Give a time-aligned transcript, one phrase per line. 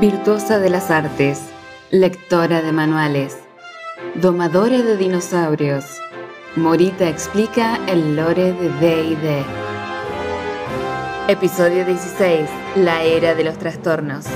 [0.00, 1.40] Virtuosa de las artes,
[1.90, 3.38] lectora de manuales,
[4.16, 5.86] domadora de dinosaurios,
[6.54, 9.42] Morita explica el lore de D&D.
[11.28, 12.46] Episodio 16.
[12.76, 14.26] La Era de los Trastornos.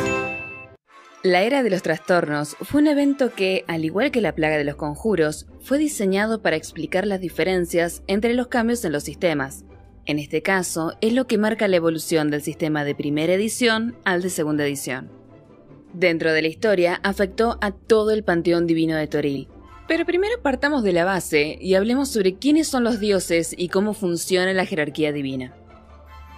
[1.22, 4.64] La Era de los Trastornos fue un evento que, al igual que la Plaga de
[4.64, 9.66] los Conjuros, fue diseñado para explicar las diferencias entre los cambios en los sistemas.
[10.06, 14.22] En este caso, es lo que marca la evolución del sistema de primera edición al
[14.22, 15.19] de segunda edición.
[15.92, 19.48] Dentro de la historia, afectó a todo el panteón divino de Toril.
[19.88, 23.92] Pero primero partamos de la base y hablemos sobre quiénes son los dioses y cómo
[23.92, 25.52] funciona la jerarquía divina.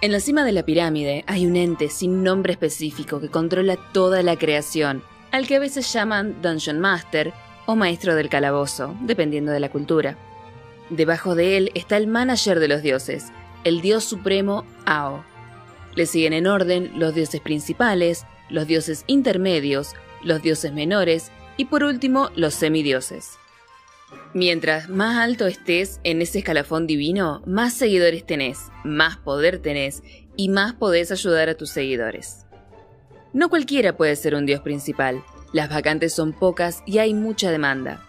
[0.01, 4.23] En la cima de la pirámide hay un ente sin nombre específico que controla toda
[4.23, 7.31] la creación, al que a veces llaman Dungeon Master
[7.67, 10.17] o Maestro del Calabozo, dependiendo de la cultura.
[10.89, 13.31] Debajo de él está el manager de los dioses,
[13.63, 15.23] el dios supremo Ao.
[15.95, 21.83] Le siguen en orden los dioses principales, los dioses intermedios, los dioses menores y por
[21.83, 23.37] último los semidioses.
[24.33, 30.01] Mientras más alto estés en ese escalafón divino, más seguidores tenés, más poder tenés
[30.35, 32.45] y más podés ayudar a tus seguidores.
[33.33, 38.01] No cualquiera puede ser un dios principal, las vacantes son pocas y hay mucha demanda.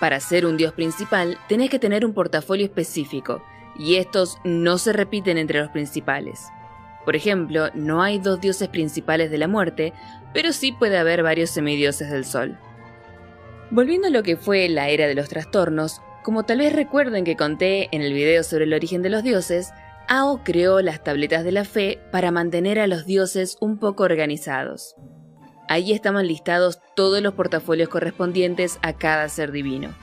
[0.00, 3.42] Para ser un dios principal tenés que tener un portafolio específico,
[3.78, 6.48] y estos no se repiten entre los principales.
[7.04, 9.92] Por ejemplo, no hay dos dioses principales de la muerte,
[10.32, 12.58] pero sí puede haber varios semidioses del sol.
[13.70, 17.36] Volviendo a lo que fue la era de los trastornos, como tal vez recuerden que
[17.36, 19.72] conté en el video sobre el origen de los dioses,
[20.08, 24.94] Ao creó las tabletas de la fe para mantener a los dioses un poco organizados.
[25.68, 29.94] Allí estaban listados todos los portafolios correspondientes a cada ser divino.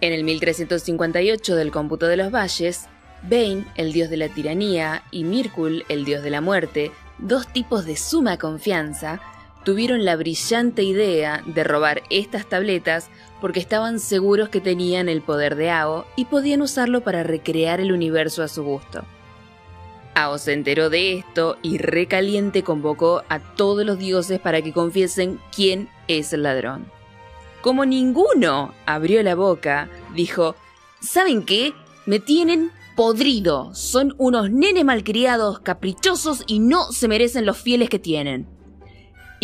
[0.00, 2.86] En el 1358 del cómputo de los valles,
[3.28, 7.86] Bane, el dios de la tiranía, y Mirkul, el dios de la muerte, dos tipos
[7.86, 9.20] de suma confianza,
[9.64, 13.08] tuvieron la brillante idea de robar estas tabletas
[13.40, 17.92] porque estaban seguros que tenían el poder de Ao y podían usarlo para recrear el
[17.92, 19.04] universo a su gusto.
[20.14, 25.40] Ao se enteró de esto y recaliente convocó a todos los dioses para que confiesen
[25.54, 26.86] quién es el ladrón.
[27.62, 30.54] Como ninguno abrió la boca, dijo,
[31.00, 31.72] ¿saben qué?
[32.06, 33.74] Me tienen podrido.
[33.74, 38.54] Son unos nenes malcriados, caprichosos y no se merecen los fieles que tienen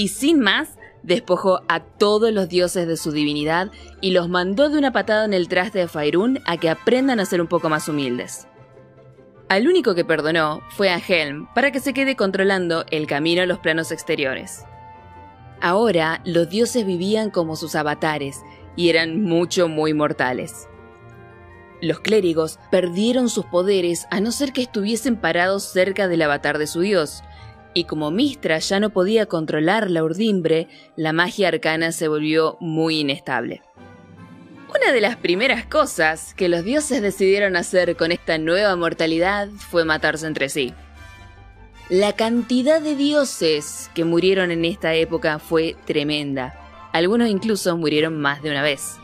[0.00, 4.78] y sin más, despojó a todos los dioses de su divinidad y los mandó de
[4.78, 7.86] una patada en el traste de Fairún a que aprendan a ser un poco más
[7.86, 8.48] humildes.
[9.50, 13.46] Al único que perdonó fue a Helm para que se quede controlando el camino a
[13.46, 14.64] los planos exteriores.
[15.60, 18.40] Ahora los dioses vivían como sus avatares
[18.74, 20.66] y eran mucho muy mortales.
[21.80, 26.66] Los clérigos perdieron sus poderes a no ser que estuviesen parados cerca del avatar de
[26.66, 27.22] su dios,
[27.72, 33.00] y como Mistra ya no podía controlar la urdimbre, la magia arcana se volvió muy
[33.00, 33.62] inestable.
[34.74, 39.84] Una de las primeras cosas que los dioses decidieron hacer con esta nueva mortalidad fue
[39.84, 40.74] matarse entre sí.
[41.88, 46.54] La cantidad de dioses que murieron en esta época fue tremenda.
[46.92, 48.96] Algunos incluso murieron más de una vez.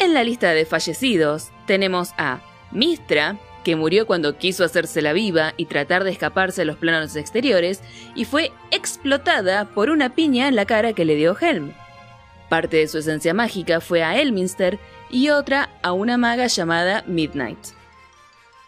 [0.00, 2.40] En la lista de fallecidos tenemos a
[2.72, 7.16] Mistra, que murió cuando quiso hacerse la viva y tratar de escaparse a los planos
[7.16, 7.82] exteriores,
[8.14, 11.74] y fue explotada por una piña en la cara que le dio Helm.
[12.48, 14.78] Parte de su esencia mágica fue a Elminster
[15.10, 17.58] y otra a una maga llamada Midnight.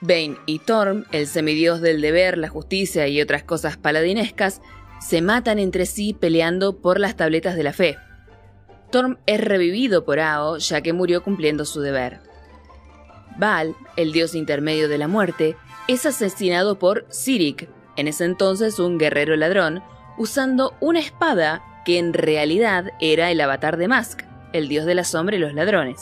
[0.03, 4.61] Bane y Torm, el semidios del deber, la justicia y otras cosas paladinescas,
[5.01, 7.97] se matan entre sí peleando por las tabletas de la fe.
[8.93, 12.21] Torm es revivido por Ao ya que murió cumpliendo su deber.
[13.39, 15.57] Baal, el dios intermedio de la muerte,
[15.89, 19.83] es asesinado por Sirik, en ese entonces un guerrero ladrón,
[20.19, 24.23] usando una espada que en realidad era el avatar de Mask,
[24.53, 26.01] el dios de la sombra y los ladrones.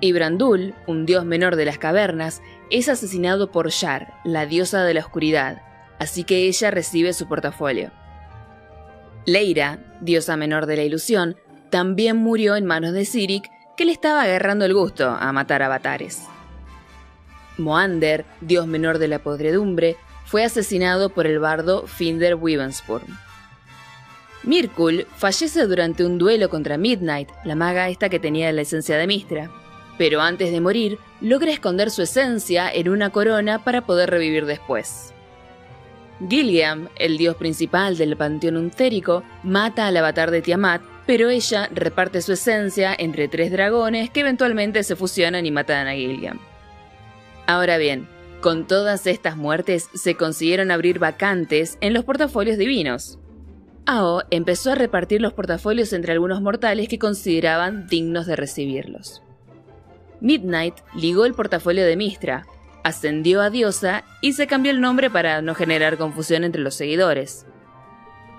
[0.00, 4.94] Y Brandul, un dios menor de las cavernas, es asesinado por Shar, la diosa de
[4.94, 5.62] la oscuridad,
[5.98, 7.90] así que ella recibe su portafolio.
[9.24, 11.36] Leira, diosa menor de la ilusión,
[11.72, 16.22] también murió en manos de Sirik que le estaba agarrando el gusto a matar avatares.
[17.56, 19.96] Moander, dios menor de la podredumbre,
[20.26, 23.06] fue asesinado por el bardo Finder Weavensburn.
[24.42, 29.06] Mirkul fallece durante un duelo contra Midnight, la maga esta que tenía la esencia de
[29.06, 29.50] Mistra,
[29.96, 35.14] pero antes de morir logra esconder su esencia en una corona para poder revivir después.
[36.28, 42.22] Gilliam, el dios principal del panteón untérico, mata al avatar de Tiamat pero ella reparte
[42.22, 46.38] su esencia entre tres dragones que eventualmente se fusionan y matan a Gilliam.
[47.46, 48.08] Ahora bien,
[48.40, 53.18] con todas estas muertes se consiguieron abrir vacantes en los portafolios divinos.
[53.84, 59.22] Ao empezó a repartir los portafolios entre algunos mortales que consideraban dignos de recibirlos.
[60.22, 62.46] Midnight ligó el portafolio de Mistra,
[62.84, 67.44] ascendió a diosa y se cambió el nombre para no generar confusión entre los seguidores.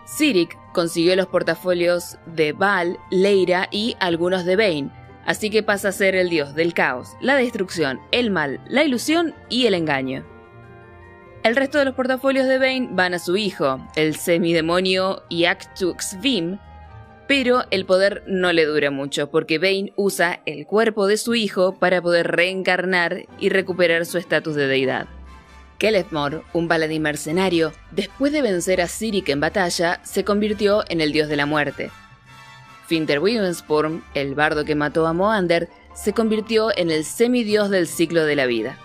[0.05, 4.91] Sirik consiguió los portafolios de Baal, Leira y algunos de Bane,
[5.25, 9.33] así que pasa a ser el dios del caos, la destrucción, el mal, la ilusión
[9.49, 10.25] y el engaño.
[11.43, 16.57] El resto de los portafolios de Bane van a su hijo, el semidemonio Yaktux Vim,
[17.27, 21.77] pero el poder no le dura mucho porque Bane usa el cuerpo de su hijo
[21.79, 25.07] para poder reencarnar y recuperar su estatus de deidad.
[25.83, 31.11] Kelefmor, un paladín mercenario, después de vencer a Sirik en batalla, se convirtió en el
[31.11, 31.91] dios de la muerte.
[32.87, 33.19] Finter
[34.13, 38.45] el bardo que mató a Moander, se convirtió en el semidios del ciclo de la
[38.45, 38.77] vida.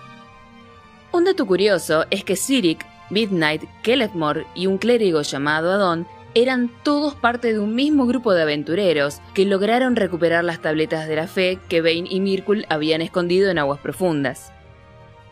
[1.13, 6.05] Un dato curioso es que Sirik, Midnight, Kelefmor y un clérigo llamado Adon
[6.35, 11.15] eran todos parte de un mismo grupo de aventureros que lograron recuperar las tabletas de
[11.15, 14.51] la fe que Bane y Mirkul habían escondido en aguas profundas.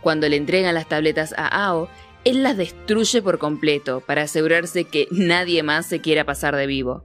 [0.08, 1.90] Cuando le entregan las tabletas a Ao,
[2.24, 7.04] él las destruye por completo para asegurarse que nadie más se quiera pasar de vivo.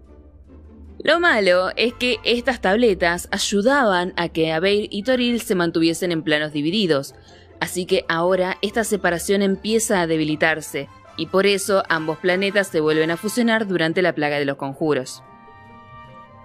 [1.03, 6.23] Lo malo es que estas tabletas ayudaban a que Abeir y Toril se mantuviesen en
[6.23, 7.17] planos divididos,
[7.59, 13.11] Así que ahora esta separación empieza a debilitarse, y por eso ambos planetas se vuelven
[13.11, 15.25] a fusionar durante la plaga de los conjuros.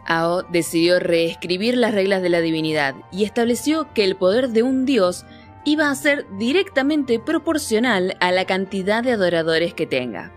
[0.07, 4.87] Ao decidió reescribir las reglas de la divinidad y estableció que el poder de un
[4.87, 5.23] dios
[5.67, 10.31] iba a ser directamente proporcional a la cantidad de adoradores que tenga.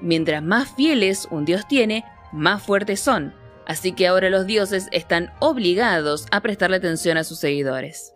[0.00, 3.34] Mientras más fieles un dios tiene, más fuertes son,
[3.66, 8.14] así que ahora los dioses están obligados a prestarle atención a sus seguidores.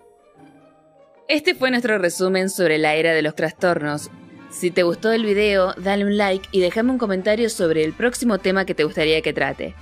[1.26, 4.12] Este fue nuestro resumen sobre la era de los trastornos.
[4.53, 8.38] Si te gustó el video, dale un like y déjame un comentario sobre el próximo
[8.38, 9.75] tema que te gustaría que trate.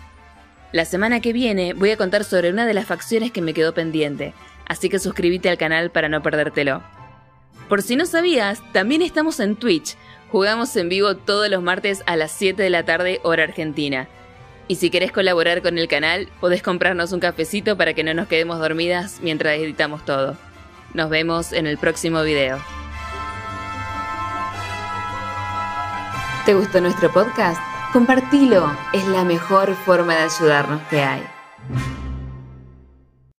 [0.73, 3.75] La semana que viene voy a contar sobre una de las facciones que me quedó
[3.75, 4.33] pendiente,
[4.71, 6.81] así que suscríbete al canal para no perdértelo.
[7.69, 9.97] Por si no sabías, también estamos en Twitch,
[10.31, 14.07] jugamos en vivo todos los martes a las 7 de la tarde hora argentina.
[14.69, 18.29] Y si querés colaborar con el canal, podés comprarnos un cafecito para que no nos
[18.29, 20.37] quedemos dormidas mientras editamos todo.
[20.95, 22.63] Nos vemos en el próximo video.
[26.47, 27.61] ¿Te gustó nuestro podcast?
[27.93, 31.40] Compartilo, es la mejor forma de ayudarnos que hay.